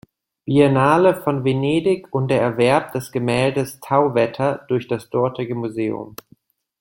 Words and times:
Biennale 0.47 1.13
von 1.21 1.43
Venedig 1.43 2.11
und 2.11 2.29
der 2.29 2.41
Erwerb 2.41 2.91
des 2.91 3.11
Gemäldes 3.11 3.79
"Tauwetter" 3.81 4.65
durch 4.67 4.87
das 4.87 5.11
dortige 5.11 5.53
Museum. 5.53 6.15